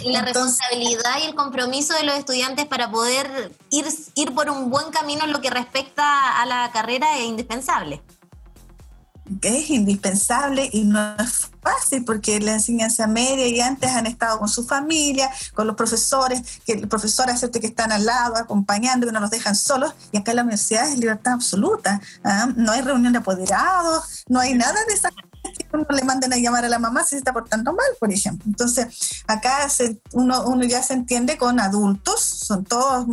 la 0.06 0.22
responsabilidad 0.22 1.16
y 1.22 1.26
el 1.28 1.36
compromiso 1.36 1.94
de 1.96 2.04
los 2.04 2.16
estudiantes 2.16 2.66
para 2.66 2.90
poder 2.90 3.52
ir, 3.70 3.86
ir 4.16 4.34
por 4.34 4.50
un 4.50 4.70
buen 4.70 4.90
camino 4.92 5.26
en 5.26 5.34
lo 5.34 5.42
que 5.42 5.50
respecta 5.50 6.42
a 6.42 6.46
la 6.46 6.72
carrera 6.72 7.18
es 7.18 7.26
indispensable 7.26 8.02
es 9.42 9.70
indispensable 9.70 10.70
y 10.72 10.84
no 10.84 11.16
es 11.16 11.50
fácil 11.62 12.04
porque 12.04 12.40
la 12.40 12.54
enseñanza 12.54 13.08
media 13.08 13.48
y 13.48 13.62
antes 13.62 13.92
han 13.92 14.06
estado 14.06 14.40
con 14.40 14.50
su 14.50 14.66
familia, 14.66 15.30
con 15.54 15.68
los 15.68 15.76
profesores, 15.76 16.60
que 16.66 16.76
los 16.76 16.90
profesores 16.90 17.46
que 17.52 17.68
están 17.68 17.92
al 17.92 18.06
lado 18.06 18.36
acompañando, 18.38 19.08
que 19.08 19.14
no 19.14 19.20
los 19.20 19.30
dejan 19.30 19.56
solos, 19.56 19.94
y 20.12 20.18
acá 20.18 20.32
en 20.32 20.38
la 20.38 20.44
universidad 20.44 20.90
es 20.90 20.98
libertad 20.98 21.34
absoluta, 21.34 22.02
¿ah? 22.24 22.50
no 22.56 22.72
hay 22.72 22.82
reunión 22.82 23.14
de 23.14 23.20
apoderados, 23.20 24.24
no 24.28 24.40
hay 24.40 24.54
nada 24.54 24.80
de 24.88 24.94
esa 24.94 25.10
uno 25.74 25.86
le 25.90 26.04
manden 26.04 26.34
a 26.34 26.38
llamar 26.38 26.66
a 26.66 26.70
la 26.70 26.80
mamá 26.80 27.04
si 27.04 27.12
se 27.12 27.18
está 27.18 27.34
portando 27.34 27.74
mal, 27.74 27.88
por 28.00 28.12
ejemplo. 28.12 28.46
Entonces, 28.48 29.24
acá 29.28 29.68
uno, 30.14 30.46
uno 30.46 30.64
ya 30.66 30.84
se 30.84 30.94
entiende 30.94 31.38
con 31.38 31.60
adultos, 31.60 32.20
son 32.22 32.64
todos 32.64 33.08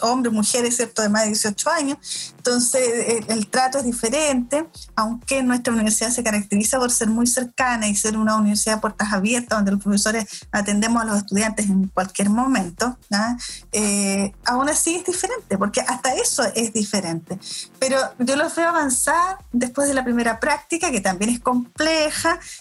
hombres, 0.00 0.32
mujeres, 0.32 0.76
¿cierto?, 0.76 1.02
de 1.02 1.08
más 1.08 1.22
de 1.22 1.28
18 1.28 1.70
años. 1.70 2.34
Entonces, 2.36 3.24
el, 3.28 3.46
trato 3.48 3.78
es 3.78 3.84
diferente, 3.84 4.66
aunque 4.96 5.42
nuestra 5.42 5.72
universidad 5.72 6.10
se 6.10 6.22
caracteriza 6.22 6.78
por 6.78 6.90
ser 6.90 7.08
muy 7.08 7.26
cercana 7.26 7.86
y 7.88 7.94
ser 7.94 8.16
una 8.16 8.36
universidad 8.36 8.76
de 8.76 8.80
puertas 8.80 9.12
abiertas, 9.12 9.58
donde 9.58 9.72
los 9.72 9.82
profesores 9.82 10.26
atendemos 10.50 11.02
a 11.02 11.04
los 11.04 11.18
estudiantes 11.18 11.66
en 11.66 11.88
cualquier 11.88 12.30
momento, 12.30 12.96
eh, 13.72 14.32
aún 14.44 14.68
así 14.68 14.96
es 14.96 15.04
diferente, 15.04 15.58
porque 15.58 15.80
hasta 15.82 16.14
eso 16.14 16.42
es 16.54 16.72
diferente. 16.72 17.38
Pero 17.78 17.98
yo 18.18 18.36
los 18.36 18.54
veo 18.56 18.68
avanzar 18.68 19.38
después 19.52 19.88
de 19.88 19.94
la 19.94 20.04
primera 20.04 20.40
práctica, 20.40 20.90
que 20.90 21.00
también 21.00 21.30
es 21.30 21.40
compleja, 21.40 21.81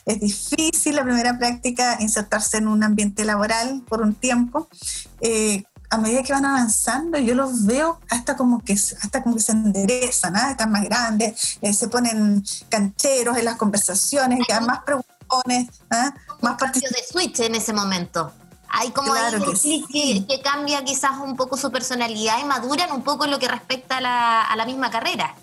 es 0.05 0.19
difícil 0.19 0.95
la 0.95 1.03
primera 1.03 1.37
práctica 1.37 1.97
insertarse 1.99 2.57
en 2.57 2.67
un 2.67 2.83
ambiente 2.83 3.25
laboral 3.25 3.83
por 3.87 4.01
un 4.01 4.15
tiempo. 4.15 4.67
Eh, 5.21 5.63
a 5.89 5.97
medida 5.97 6.23
que 6.23 6.31
van 6.31 6.45
avanzando, 6.45 7.17
yo 7.19 7.35
los 7.35 7.65
veo 7.65 7.99
hasta 8.09 8.37
como 8.37 8.63
que, 8.63 8.73
hasta 8.73 9.21
como 9.21 9.35
que 9.35 9.41
se 9.41 9.51
enderezan, 9.51 10.37
¿ah? 10.37 10.51
están 10.51 10.71
más 10.71 10.83
grandes, 10.85 11.57
eh, 11.61 11.73
se 11.73 11.89
ponen 11.89 12.43
cancheros 12.69 13.37
en 13.37 13.45
las 13.45 13.57
conversaciones, 13.57 14.39
quedan 14.47 14.65
más 14.65 14.79
preguntones, 14.83 15.67
¿ah? 15.89 16.13
más 16.39 16.57
partidos 16.57 16.91
de 16.91 17.03
switch 17.03 17.41
en 17.41 17.55
ese 17.55 17.73
momento. 17.73 18.31
Hay 18.69 18.91
como 18.91 19.13
que, 19.13 20.25
que, 20.25 20.41
cambia 20.41 20.81
quizás 20.85 21.17
un 21.21 21.35
poco 21.35 21.57
su 21.57 21.69
personalidad 21.71 22.39
y 22.39 22.45
maduran 22.45 22.93
un 22.93 23.03
poco 23.03 23.27
lo 23.27 23.37
que 23.37 23.49
respecta 23.49 23.97
a 23.97 24.01
la, 24.01 24.41
a 24.43 24.55
la 24.55 24.65
misma 24.65 24.89
carrera. 24.89 25.35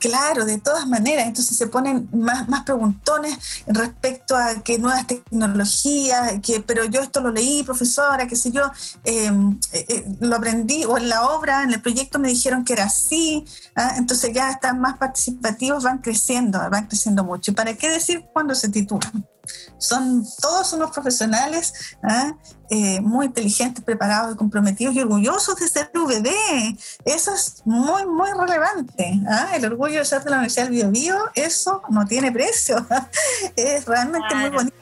Claro, 0.00 0.46
de 0.46 0.58
todas 0.58 0.88
maneras, 0.88 1.26
entonces 1.26 1.58
se 1.58 1.66
ponen 1.66 2.08
más, 2.10 2.48
más 2.48 2.64
preguntones 2.64 3.36
respecto 3.66 4.34
a 4.34 4.62
qué 4.64 4.78
nuevas 4.78 5.06
tecnologías, 5.06 6.40
que, 6.42 6.60
pero 6.60 6.86
yo 6.86 7.02
esto 7.02 7.20
lo 7.20 7.30
leí, 7.30 7.62
profesora, 7.62 8.26
qué 8.26 8.34
sé 8.34 8.50
yo, 8.50 8.62
em, 9.04 9.60
eh, 9.72 9.84
eh, 9.88 10.04
lo 10.20 10.36
aprendí, 10.36 10.86
o 10.86 10.96
en 10.96 11.10
la 11.10 11.26
obra, 11.26 11.64
en 11.64 11.74
el 11.74 11.82
proyecto 11.82 12.18
me 12.18 12.28
dijeron 12.28 12.64
que 12.64 12.72
era 12.72 12.84
así, 12.84 13.44
¿ah? 13.76 13.92
entonces 13.98 14.32
ya 14.32 14.50
están 14.50 14.80
más 14.80 14.96
participativos, 14.96 15.84
van 15.84 15.98
creciendo, 15.98 16.58
van 16.70 16.86
creciendo 16.86 17.22
mucho. 17.22 17.50
¿Y 17.50 17.54
para 17.54 17.74
qué 17.74 17.90
decir 17.90 18.24
cuando 18.32 18.54
se 18.54 18.70
titulan? 18.70 19.26
Son 19.78 20.24
todos 20.40 20.72
unos 20.72 20.90
profesionales 20.90 21.96
¿ah? 22.02 22.32
eh, 22.68 23.00
muy 23.00 23.26
inteligentes, 23.26 23.82
preparados 23.84 24.34
y 24.34 24.36
comprometidos 24.36 24.94
y 24.94 25.00
orgullosos 25.00 25.56
de 25.56 25.68
ser 25.68 25.90
VD. 25.94 26.30
Eso 27.04 27.34
es 27.34 27.62
muy, 27.64 28.06
muy 28.06 28.28
relevante. 28.38 29.20
¿ah? 29.28 29.50
El 29.54 29.64
orgullo 29.64 30.00
de 30.00 30.04
ser 30.04 30.22
de 30.22 30.30
la 30.30 30.36
Universidad 30.36 30.68
del 30.68 30.72
Bio, 30.72 30.90
Bio 30.90 31.18
eso 31.34 31.82
no 31.88 32.04
tiene 32.06 32.30
precio. 32.30 32.86
es 33.56 33.86
realmente 33.86 34.34
muy 34.34 34.50
bonito. 34.50 34.76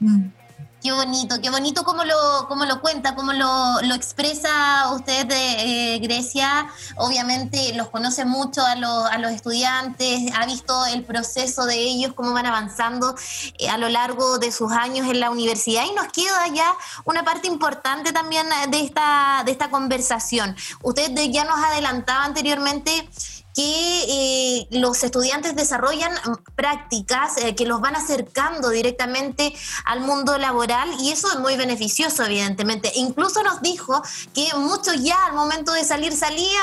Mm. 0.00 0.41
Qué 0.82 0.90
bonito, 0.90 1.40
qué 1.40 1.48
bonito 1.48 1.84
cómo 1.84 2.02
lo, 2.02 2.48
cómo 2.48 2.64
lo 2.64 2.80
cuenta, 2.80 3.14
cómo 3.14 3.32
lo, 3.32 3.80
lo 3.82 3.94
expresa 3.94 4.92
usted 4.92 5.26
de 5.26 5.94
eh, 5.94 5.98
Grecia. 6.00 6.66
Obviamente 6.96 7.72
los 7.74 7.88
conoce 7.88 8.24
mucho 8.24 8.62
a, 8.62 8.72
a, 8.72 9.18
los 9.18 9.30
estudiantes, 9.30 10.32
ha 10.34 10.44
visto 10.44 10.84
el 10.86 11.04
proceso 11.04 11.66
de 11.66 11.76
ellos, 11.76 12.14
cómo 12.14 12.32
van 12.32 12.46
avanzando 12.46 13.14
eh, 13.58 13.68
a 13.68 13.78
lo 13.78 13.88
largo 13.90 14.38
de 14.38 14.50
sus 14.50 14.72
años 14.72 15.06
en 15.08 15.20
la 15.20 15.30
universidad. 15.30 15.84
Y 15.88 15.94
nos 15.94 16.08
queda 16.08 16.48
ya 16.52 16.74
una 17.04 17.24
parte 17.24 17.46
importante 17.46 18.12
también 18.12 18.48
de 18.70 18.80
esta, 18.80 19.42
de 19.46 19.52
esta 19.52 19.70
conversación. 19.70 20.56
Usted 20.82 21.12
ya 21.30 21.44
nos 21.44 21.62
adelantaba 21.64 22.24
anteriormente 22.24 23.08
que 23.54 24.04
eh, 24.08 24.68
los 24.70 25.02
estudiantes 25.02 25.54
desarrollan 25.54 26.12
prácticas 26.54 27.36
eh, 27.38 27.54
que 27.54 27.66
los 27.66 27.80
van 27.80 27.96
acercando 27.96 28.70
directamente 28.70 29.54
al 29.84 30.00
mundo 30.00 30.38
laboral 30.38 30.88
y 31.00 31.10
eso 31.10 31.30
es 31.32 31.38
muy 31.38 31.56
beneficioso, 31.56 32.24
evidentemente. 32.24 32.92
Incluso 32.94 33.42
nos 33.42 33.60
dijo 33.62 34.02
que 34.34 34.48
muchos 34.56 35.02
ya 35.02 35.26
al 35.26 35.34
momento 35.34 35.72
de 35.72 35.84
salir 35.84 36.12
salía, 36.14 36.60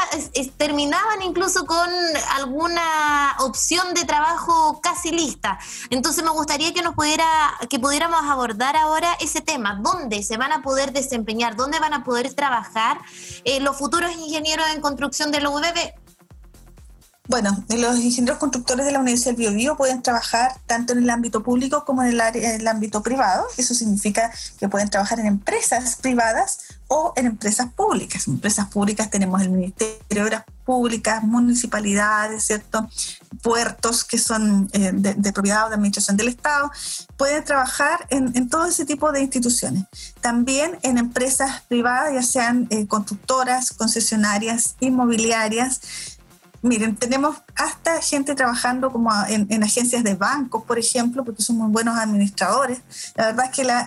terminaban 0.58 1.22
incluso 1.22 1.66
con 1.66 1.90
alguna 2.36 3.36
opción 3.40 3.94
de 3.94 4.06
trabajo 4.06 4.80
casi 4.82 5.12
lista. 5.12 5.60
Entonces 5.90 6.24
me 6.24 6.32
gustaría 6.32 6.74
que 6.74 6.82
nos 6.82 6.96
pudiera, 6.96 7.26
que 7.70 7.80
pudiéramos 7.80 8.22
abordar 8.24 8.76
ahora 8.76 9.16
ese 9.20 9.42
tema, 9.42 9.80
dónde 9.82 10.24
se 10.24 10.38
van 10.38 10.52
a 10.52 10.62
poder 10.62 10.92
desempeñar, 10.92 11.56
dónde 11.56 11.80
van 11.80 11.94
a 11.94 12.04
poder 12.04 12.34
trabajar 12.34 13.00
eh, 13.44 13.60
los 13.60 13.78
futuros 13.78 14.12
ingenieros 14.12 14.66
en 14.74 14.82
construcción 14.82 15.32
de 15.32 15.42
la 15.42 15.50
UBB. 15.50 15.94
Bueno, 17.30 17.64
los 17.70 18.00
ingenieros 18.00 18.40
constructores 18.40 18.88
de 18.88 18.92
la 18.92 18.98
Universidad 18.98 19.34
del 19.34 19.52
Biobío 19.52 19.78
pueden 19.78 20.02
trabajar 20.02 20.60
tanto 20.66 20.94
en 20.94 21.04
el 21.04 21.10
ámbito 21.12 21.44
público 21.44 21.86
como 21.86 22.02
en 22.02 22.20
el, 22.20 22.68
ámbito 22.68 23.04
privado. 23.04 23.46
Eso 23.56 23.76
significa 23.76 24.32
que 24.60 24.68
pueden 24.68 24.90
trabajar 24.90 25.20
en 25.20 25.28
empresas 25.28 25.98
privadas 25.98 26.58
o 26.88 27.14
en 27.16 27.28
empresas 27.28 27.72
públicas. 27.72 28.28
En 28.28 28.34
empresas 28.34 28.68
públicas 28.70 29.12
tenemos 29.12 29.44
el 29.44 29.52
Ministerio 29.52 30.00
de 30.10 30.22
Obras 30.24 30.44
Públicas, 30.66 31.24
municipalidades, 31.24 32.46
¿cierto? 32.46 32.90
puertos 33.44 34.04
que 34.04 34.18
son 34.18 34.68
eh, 34.74 34.92
de, 34.92 35.32
propiedad 35.32 35.68
o 35.68 35.70
de 35.70 35.76
administración 35.76 36.18
del 36.18 36.30
Estado. 36.30 36.72
Pueden 37.16 37.44
trabajar 37.44 38.08
en, 38.10 38.50
todo 38.50 38.66
ese 38.66 38.86
tipo 38.86 39.12
de 39.12 39.22
instituciones. 39.22 39.86
También 40.20 40.80
en 40.82 40.98
empresas 40.98 41.62
privadas, 41.68 42.12
ya 42.12 42.24
sean 42.24 42.66
eh, 42.72 42.88
constructoras, 42.88 43.72
concesionarias, 43.72 44.78
inmobiliarias 44.80 46.18
Miren, 46.62 46.96
tenemos 46.96 47.38
hasta 47.56 48.02
gente 48.02 48.36
trabajando 48.36 48.92
como 48.92 49.12
en, 49.28 49.64
agencias 49.64 50.04
de 50.04 50.16
bancos, 50.16 50.64
por 50.64 50.78
ejemplo, 50.78 51.24
porque 51.24 51.42
son 51.42 51.58
muy 51.58 51.72
buenos 51.72 51.98
administradores. 51.98 52.82
La 53.16 53.28
verdad 53.28 53.46
es 53.46 53.52
que 53.52 53.64
la, 53.64 53.86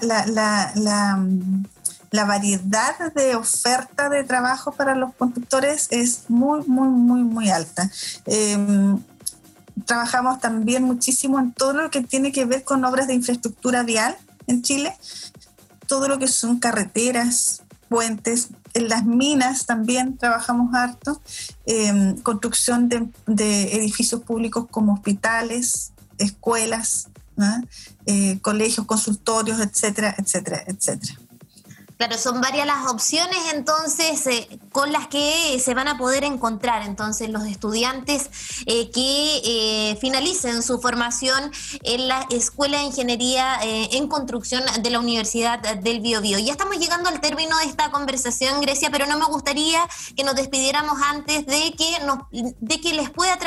la 2.12 2.26
variedad 2.26 3.12
de 3.14 3.34
oferta 3.34 4.10
de 4.10 4.22
trabajo 4.22 4.70
para 4.70 4.94
los 4.94 5.14
conductores 5.14 5.88
es 5.90 6.28
muy, 6.28 6.62
muy, 6.66 6.88
muy, 6.88 7.22
muy 7.22 7.50
alta. 7.50 7.90
Em, 8.26 9.02
trabajamos 9.86 10.38
también 10.38 10.84
muchísimo 10.84 11.40
en 11.40 11.52
todo 11.52 11.72
lo 11.72 11.90
que 11.90 12.02
tiene 12.02 12.30
que 12.30 12.44
ver 12.44 12.64
con 12.64 12.84
obras 12.84 13.06
de 13.06 13.14
infraestructura 13.14 13.82
vial 13.82 14.16
en 14.46 14.60
Chile, 14.62 14.94
todo 15.86 16.06
lo 16.06 16.18
que 16.18 16.28
son 16.28 16.58
carreteras, 16.58 17.61
puentes, 17.92 18.48
en 18.72 18.88
las 18.88 19.04
minas 19.04 19.66
también 19.66 20.16
trabajamos 20.16 20.74
harto, 20.74 21.20
em, 21.66 22.16
construcción 22.22 22.88
de, 22.88 23.76
edificios 23.76 24.22
públicos 24.22 24.66
como 24.70 24.94
hospitales, 24.94 25.92
escuelas, 26.18 27.08
eh, 28.06 28.38
colegios, 28.40 28.86
consultorios, 28.86 29.60
etcétera, 29.60 30.14
etcétera, 30.16 30.64
etcétera. 30.66 31.14
Claro, 31.96 32.18
son 32.18 32.40
varias 32.40 32.66
las 32.66 32.90
opciones 32.90 33.38
entonces 33.54 34.26
eh, 34.26 34.60
con 34.72 34.92
las 34.92 35.06
que 35.08 35.60
se 35.62 35.74
van 35.74 35.88
a 35.88 35.98
poder 35.98 36.24
encontrar 36.24 36.82
entonces 36.82 37.28
los 37.28 37.44
estudiantes 37.44 38.30
eh, 38.66 38.90
que 38.90 39.40
eh, 39.44 39.96
finalicen 40.00 40.62
su 40.62 40.80
formación 40.80 41.52
en 41.82 42.08
la 42.08 42.26
Escuela 42.30 42.78
de 42.78 42.84
Ingeniería 42.84 43.58
en 43.62 44.08
Construcción 44.08 44.62
de 44.80 44.90
la 44.90 44.98
Universidad 44.98 45.60
del 45.76 46.00
Biobío. 46.00 46.38
Ya 46.38 46.52
estamos 46.52 46.78
llegando 46.78 47.08
al 47.08 47.20
término 47.20 47.56
de 47.58 47.66
esta 47.66 47.90
conversación, 47.90 48.60
Grecia, 48.60 48.90
pero 48.90 49.06
no 49.06 49.18
me 49.18 49.26
gustaría 49.26 49.86
que 50.16 50.24
nos 50.24 50.34
despidiéramos 50.34 51.00
antes 51.02 51.46
de 51.46 51.72
que, 51.76 51.98
nos, 52.04 52.18
de 52.30 52.80
que 52.80 52.94
les 52.94 53.10
pueda 53.10 53.38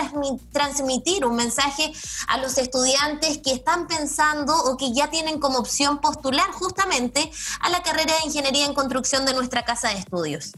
transmitir 0.51 1.25
un 1.25 1.35
mensaje 1.35 1.91
a 2.27 2.37
los 2.37 2.57
estudiantes 2.57 3.39
que 3.39 3.51
están 3.51 3.87
pensando 3.87 4.55
o 4.55 4.77
que 4.77 4.93
ya 4.93 5.09
tienen 5.09 5.39
como 5.39 5.59
opción 5.59 5.99
postular 5.99 6.51
justamente 6.51 7.31
a 7.59 7.69
la 7.69 7.81
carrera 7.81 8.13
de 8.13 8.25
Ingeniería 8.25 8.34
en 8.37 8.73
construcción 8.73 9.25
de 9.25 9.33
nuestra 9.33 9.63
casa 9.63 9.89
de 9.89 9.99
estudios? 9.99 10.51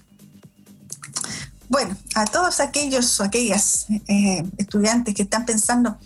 Bueno, 1.69 1.95
a 2.15 2.25
todos 2.25 2.59
aquellos 2.59 3.19
o 3.19 3.23
aquellas 3.23 3.87
eh, 4.07 4.43
estudiantes 4.57 5.13
que 5.13 5.23
están 5.23 5.45
pensando 5.45 5.97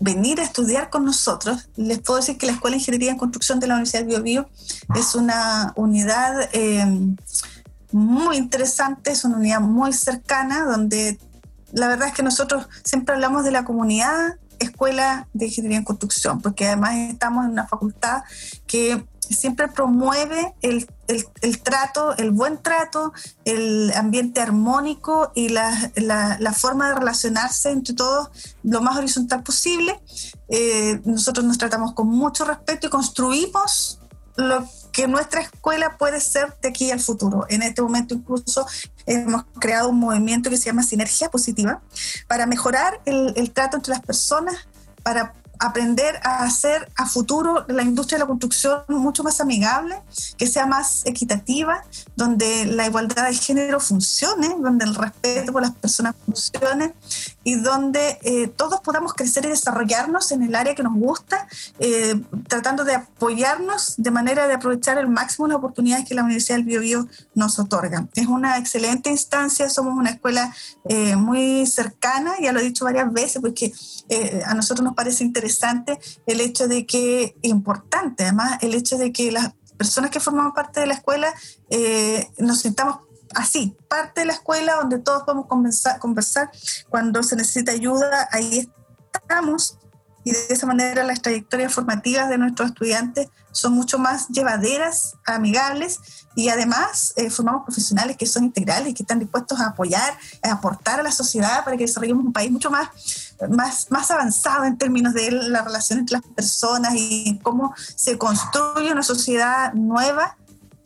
venir 0.00 0.40
a 0.40 0.44
estudiar 0.44 0.90
con 0.90 1.04
nosotros, 1.04 1.68
les 1.76 2.00
puedo 2.00 2.18
decir 2.18 2.36
que 2.36 2.46
la 2.46 2.52
Escuela 2.52 2.74
de 2.74 2.80
Ingeniería 2.80 3.12
en 3.12 3.18
Construcción 3.18 3.60
de 3.60 3.68
la 3.68 3.74
Universidad 3.74 4.02
de 4.02 4.06
Bio, 4.06 4.22
Bio 4.22 4.48
es 4.96 5.14
una 5.14 5.72
unidad 5.76 6.48
eh, 6.52 6.84
muy 7.92 8.36
interesante, 8.36 9.12
es 9.12 9.24
una 9.24 9.36
unidad 9.36 9.60
muy 9.60 9.92
cercana, 9.92 10.64
donde 10.64 11.20
la 11.72 11.88
verdad 11.88 12.08
es 12.08 12.14
que 12.14 12.22
nosotros 12.22 12.66
siempre 12.82 13.14
hablamos 13.14 13.44
de 13.44 13.52
la 13.52 13.64
comunidad 13.64 14.36
Escuela 14.58 15.28
de 15.32 15.46
Ingeniería 15.46 15.78
en 15.78 15.84
Construcción, 15.84 16.40
porque 16.40 16.66
además 16.66 16.94
estamos 16.96 17.44
en 17.44 17.52
una 17.52 17.66
facultad 17.66 18.22
que 18.66 19.04
siempre 19.28 19.68
promueve 19.68 20.54
el, 20.62 20.86
trato, 21.62 22.16
el 22.16 22.30
buen 22.30 22.62
trato, 22.62 23.12
el 23.44 23.92
ambiente 23.94 24.40
armónico 24.40 25.32
y 25.34 25.48
la, 25.48 25.92
forma 26.56 26.88
de 26.88 26.94
relacionarse 26.96 27.70
entre 27.70 27.94
todos 27.94 28.30
lo 28.62 28.80
más 28.80 28.96
horizontal 28.96 29.42
posible. 29.42 30.00
Eh, 30.48 31.00
nosotros 31.04 31.44
nos 31.46 31.58
tratamos 31.58 31.94
con 31.94 32.08
mucho 32.08 32.44
respeto 32.44 32.86
y 32.86 32.90
construimos 32.90 33.98
lo 34.36 34.66
que 34.92 35.08
nuestra 35.08 35.42
escuela 35.42 35.96
puede 35.98 36.20
ser 36.20 36.54
de 36.60 36.68
aquí 36.68 36.90
al 36.90 37.00
futuro. 37.00 37.46
En 37.48 37.62
este 37.62 37.82
momento 37.82 38.14
incluso 38.14 38.66
hemos 39.06 39.44
creado 39.58 39.88
un 39.88 39.98
movimiento 39.98 40.50
que 40.50 40.56
se 40.56 40.66
llama 40.66 40.82
Sinergia 40.82 41.30
Positiva 41.30 41.82
para 42.28 42.46
mejorar 42.46 43.00
el, 43.04 43.32
el 43.36 43.52
trato 43.52 43.76
entre 43.76 43.92
las 43.92 44.02
personas, 44.02 44.56
para 45.02 45.34
aprender 45.62 46.18
a 46.24 46.42
hacer 46.42 46.90
a 46.96 47.06
futuro 47.06 47.64
la 47.68 47.82
industria 47.82 48.18
de 48.18 48.24
la 48.24 48.26
construcción 48.26 48.82
mucho 48.88 49.22
más 49.22 49.40
amigable, 49.40 49.96
que 50.36 50.46
sea 50.48 50.66
más 50.66 51.06
equitativa, 51.06 51.84
donde 52.16 52.66
la 52.66 52.86
igualdad 52.86 53.28
de 53.28 53.34
género 53.34 53.78
funcione, 53.78 54.56
donde 54.58 54.84
el 54.84 54.94
respeto 54.94 55.52
por 55.52 55.62
las 55.62 55.72
personas 55.72 56.16
funcione 56.24 56.94
y 57.44 57.56
donde 57.56 58.18
eh, 58.22 58.48
todos 58.48 58.80
podamos 58.80 59.14
crecer 59.14 59.44
y 59.44 59.48
desarrollarnos 59.48 60.32
en 60.32 60.42
el 60.42 60.54
área 60.54 60.74
que 60.74 60.82
nos 60.82 60.94
gusta, 60.94 61.46
eh, 61.78 62.20
tratando 62.48 62.84
de 62.84 62.94
apoyarnos 62.94 63.94
de 63.96 64.10
manera 64.10 64.46
de 64.46 64.54
aprovechar 64.54 64.98
al 64.98 65.08
máximo 65.08 65.48
las 65.48 65.56
oportunidades 65.56 66.06
que 66.06 66.14
la 66.14 66.22
Universidad 66.22 66.56
del 66.56 66.64
Biobío 66.64 67.08
nos 67.34 67.58
otorga. 67.58 68.06
Es 68.14 68.26
una 68.26 68.58
excelente 68.58 69.10
instancia, 69.10 69.68
somos 69.68 69.94
una 69.94 70.10
escuela 70.10 70.54
eh, 70.88 71.16
muy 71.16 71.66
cercana, 71.66 72.34
ya 72.40 72.52
lo 72.52 72.60
he 72.60 72.64
dicho 72.64 72.84
varias 72.84 73.12
veces, 73.12 73.40
porque 73.40 73.72
a 74.46 74.54
nosotros 74.54 74.84
nos 74.84 74.94
parece 74.94 75.24
interesante 75.24 75.98
el 76.26 76.40
hecho 76.40 76.68
de 76.68 76.86
que, 76.86 77.36
importante 77.42 78.24
además, 78.24 78.58
el 78.60 78.74
hecho 78.74 78.98
de 78.98 79.12
que 79.12 79.32
las 79.32 79.54
personas 79.76 80.10
que 80.10 80.20
formamos 80.20 80.54
parte 80.54 80.80
de 80.80 80.86
la 80.86 80.94
escuela 80.94 81.32
nos 82.38 82.60
sintamos 82.60 82.98
así, 83.34 83.76
parte 83.88 84.20
de 84.20 84.26
la 84.26 84.32
escuela 84.34 84.76
donde 84.76 84.98
todos 84.98 85.22
podemos 85.24 85.46
conversar, 85.46 85.98
conversar 85.98 86.50
cuando 86.88 87.22
se 87.22 87.36
necesita 87.36 87.72
ayuda, 87.72 88.28
ahí 88.32 88.70
estamos 89.12 89.78
y 90.24 90.30
de 90.30 90.38
esa 90.50 90.66
manera 90.66 91.02
las 91.02 91.20
trayectorias 91.20 91.72
formativas 91.72 92.28
de 92.28 92.38
nuestros 92.38 92.70
estudiantes 92.70 93.28
son 93.50 93.74
mucho 93.74 93.98
más 93.98 94.28
llevaderas, 94.28 95.16
amigables 95.26 95.98
y 96.34 96.48
además 96.48 97.12
eh, 97.16 97.28
formamos 97.28 97.64
profesionales 97.64 98.16
que 98.16 98.26
son 98.26 98.44
integrales 98.44 98.88
y 98.88 98.94
que 98.94 99.02
están 99.02 99.18
dispuestos 99.18 99.60
a 99.60 99.68
apoyar, 99.68 100.16
a 100.42 100.52
aportar 100.52 101.00
a 101.00 101.02
la 101.02 101.10
sociedad 101.10 101.64
para 101.64 101.76
que 101.76 101.84
desarrollemos 101.84 102.24
un 102.24 102.32
país 102.32 102.50
mucho 102.50 102.70
más, 102.70 102.88
más, 103.50 103.90
más 103.90 104.10
avanzado 104.10 104.64
en 104.64 104.78
términos 104.78 105.12
de 105.12 105.30
la 105.32 105.62
relación 105.62 105.98
entre 105.98 106.18
las 106.18 106.26
personas 106.26 106.94
y 106.96 107.38
cómo 107.42 107.74
se 107.76 108.16
construye 108.16 108.92
una 108.92 109.02
sociedad 109.02 109.72
nueva 109.74 110.36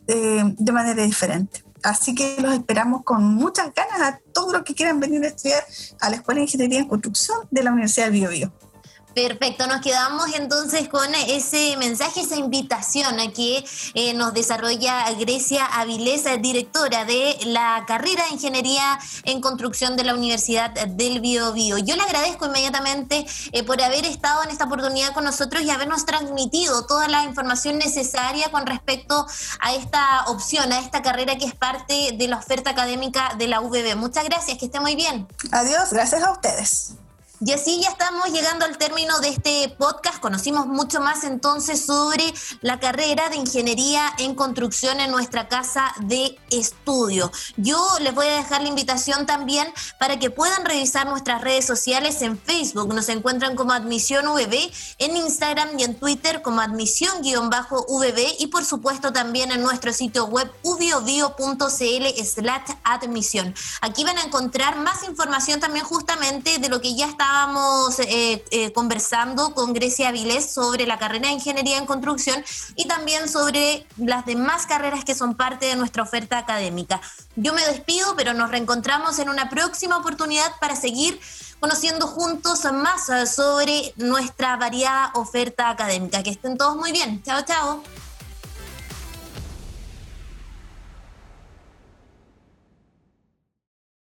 eh, 0.07 0.43
de 0.57 0.71
manera 0.71 1.03
diferente. 1.03 1.63
Así 1.87 2.13
que 2.13 2.35
los 2.41 2.53
esperamos 2.53 3.05
con 3.05 3.23
muchas 3.23 3.73
ganas 3.73 4.01
a 4.01 4.19
todos 4.33 4.51
los 4.51 4.63
que 4.63 4.75
quieran 4.75 4.99
venir 4.99 5.23
a 5.23 5.27
estudiar 5.27 5.63
a 6.01 6.09
la 6.09 6.17
Escuela 6.17 6.39
de 6.39 6.43
Ingeniería 6.43 6.79
en 6.79 6.87
Construcción 6.89 7.47
de 7.49 7.63
la 7.63 7.71
Universidad 7.71 8.07
de 8.07 8.11
Biobío. 8.11 8.51
Perfecto, 9.17 9.65
nos 9.65 9.81
quedamos 9.81 10.27
entonces 10.35 10.87
con 10.89 11.15
ese 11.15 11.75
mensaje, 11.77 12.21
esa 12.21 12.35
invitación 12.35 13.15
que 13.31 13.65
eh, 13.95 14.13
nos 14.13 14.31
desarrolla 14.31 15.11
Grecia 15.13 15.65
Avilés, 15.65 16.25
directora 16.39 17.03
de 17.03 17.35
la 17.45 17.83
carrera 17.87 18.25
de 18.25 18.35
Ingeniería 18.35 18.99
en 19.23 19.41
Construcción 19.41 19.97
de 19.97 20.03
la 20.03 20.13
Universidad 20.13 20.69
del 20.69 21.19
Bio, 21.19 21.51
Bio. 21.51 21.79
Yo 21.79 21.95
le 21.95 22.03
agradezco 22.03 22.45
inmediatamente 22.45 23.25
eh, 23.53 23.63
por 23.63 23.81
haber 23.81 24.05
estado 24.05 24.43
en 24.43 24.51
esta 24.51 24.65
oportunidad 24.65 25.15
con 25.15 25.23
nosotros 25.23 25.63
y 25.63 25.71
habernos 25.71 26.05
transmitido 26.05 26.85
toda 26.85 27.07
la 27.07 27.23
información 27.23 27.79
necesaria 27.79 28.51
con 28.51 28.67
respecto 28.67 29.25
a 29.59 29.73
esta 29.73 30.25
opción, 30.27 30.71
a 30.71 30.79
esta 30.79 31.01
carrera 31.01 31.39
que 31.39 31.45
es 31.45 31.55
parte 31.55 32.11
de 32.13 32.27
la 32.27 32.37
oferta 32.37 32.69
académica 32.69 33.33
de 33.35 33.47
la 33.47 33.61
UBB. 33.61 33.95
Muchas 33.95 34.25
gracias, 34.25 34.59
que 34.59 34.65
esté 34.65 34.79
muy 34.79 34.95
bien. 34.95 35.27
Adiós, 35.51 35.91
gracias 35.91 36.21
a 36.21 36.31
ustedes. 36.31 36.91
Y 37.39 37.51
así 37.51 37.79
ya 37.79 37.89
estamos 37.89 38.31
llegando 38.31 38.65
al 38.65 38.79
término 38.79 39.19
de 39.19 39.29
este 39.29 39.69
podcast. 39.77 40.19
Conocimos 40.19 40.65
mucho 40.65 41.01
más 41.01 41.23
entonces 41.23 41.85
sobre 41.85 42.33
la 42.61 42.79
carrera 42.79 43.29
de 43.29 43.35
ingeniería 43.35 44.11
en 44.17 44.33
construcción 44.33 44.99
en 44.99 45.11
nuestra 45.11 45.47
casa 45.47 45.93
de 45.99 46.35
estudio. 46.49 47.31
Yo 47.55 47.79
les 48.01 48.15
voy 48.15 48.25
a 48.25 48.37
dejar 48.37 48.63
la 48.63 48.69
invitación 48.69 49.27
también 49.27 49.71
para 49.99 50.17
que 50.17 50.31
puedan 50.31 50.65
revisar 50.65 51.05
nuestras 51.05 51.41
redes 51.41 51.63
sociales 51.63 52.23
en 52.23 52.39
Facebook. 52.39 52.91
Nos 52.91 53.07
encuentran 53.07 53.55
como 53.55 53.71
Admisión 53.71 54.25
VB, 54.25 54.71
en 54.97 55.15
Instagram 55.15 55.77
y 55.77 55.83
en 55.83 55.93
Twitter 55.99 56.41
como 56.41 56.61
admisión-VB 56.61 58.35
y 58.39 58.47
por 58.47 58.65
supuesto 58.65 59.13
también 59.13 59.51
en 59.51 59.61
nuestro 59.61 59.93
sitio 59.93 60.25
web 60.25 60.51
ubiobio.cl 60.63 62.25
slash 62.25 62.71
admisión. 62.83 63.53
Aquí 63.81 64.03
van 64.03 64.17
a 64.17 64.23
encontrar 64.23 64.79
más 64.79 65.03
información 65.03 65.59
también 65.59 65.85
justamente 65.85 66.57
de 66.57 66.69
lo 66.69 66.81
que 66.81 66.95
ya 66.95 67.05
está 67.05 67.26
estábamos 67.27 67.99
eh, 67.99 68.41
eh, 68.51 68.71
conversando 68.71 69.53
con 69.53 69.73
Grecia 69.73 70.13
Vilés 70.13 70.49
sobre 70.49 70.87
la 70.87 70.97
carrera 70.97 71.27
de 71.27 71.33
Ingeniería 71.33 71.77
en 71.77 71.85
Construcción 71.85 72.41
y 72.77 72.87
también 72.87 73.27
sobre 73.27 73.85
las 73.97 74.25
demás 74.25 74.65
carreras 74.65 75.03
que 75.03 75.13
son 75.13 75.35
parte 75.35 75.65
de 75.65 75.75
nuestra 75.75 76.03
oferta 76.03 76.37
académica. 76.37 77.01
Yo 77.35 77.53
me 77.53 77.65
despido, 77.65 78.15
pero 78.15 78.33
nos 78.33 78.49
reencontramos 78.49 79.19
en 79.19 79.27
una 79.27 79.49
próxima 79.49 79.97
oportunidad 79.97 80.53
para 80.61 80.77
seguir 80.77 81.19
conociendo 81.59 82.07
juntos 82.07 82.63
más 82.71 83.07
sobre 83.29 83.93
nuestra 83.97 84.55
variada 84.55 85.11
oferta 85.15 85.69
académica. 85.69 86.23
Que 86.23 86.29
estén 86.29 86.57
todos 86.57 86.77
muy 86.77 86.93
bien. 86.93 87.21
Chao, 87.23 87.41
chao. 87.41 88.06